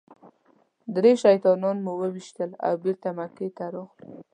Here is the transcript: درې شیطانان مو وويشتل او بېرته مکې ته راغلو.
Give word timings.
درې 0.95 1.11
شیطانان 1.23 1.77
مو 1.85 1.93
وويشتل 2.01 2.51
او 2.65 2.73
بېرته 2.83 3.09
مکې 3.17 3.47
ته 3.57 3.65
راغلو. 3.73 4.17